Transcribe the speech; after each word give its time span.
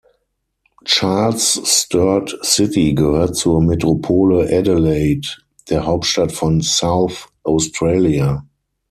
Charles 0.83 1.61
Sturt 1.63 2.35
City 2.41 2.95
gehört 2.95 3.35
zur 3.35 3.61
Metropole 3.61 4.49
Adelaide, 4.51 5.27
der 5.69 5.85
Hauptstadt 5.85 6.31
von 6.31 6.59
South 6.61 7.27
Australia. 7.43 8.43